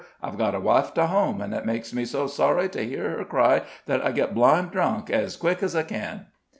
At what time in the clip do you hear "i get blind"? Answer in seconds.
4.03-4.71